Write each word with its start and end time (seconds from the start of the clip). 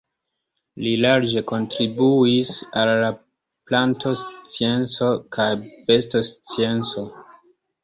Li 0.85 0.93
larĝe 1.01 1.43
kontribuis 1.51 2.53
al 2.85 2.93
la 3.03 3.11
plantoscienco 3.19 5.13
kaj 5.39 5.49
bestoscienco. 5.93 7.09